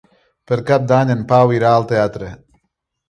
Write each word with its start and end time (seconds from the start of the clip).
Per 0.51 0.57
Cap 0.69 0.87
d'Any 0.93 1.11
en 1.15 1.21
Pau 1.33 1.53
irà 1.59 1.75
al 1.75 1.85
teatre. 1.93 2.33